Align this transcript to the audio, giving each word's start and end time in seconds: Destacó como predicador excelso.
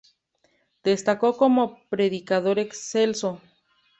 Destacó 0.83 1.37
como 1.37 1.79
predicador 1.91 2.57
excelso. 2.57 3.39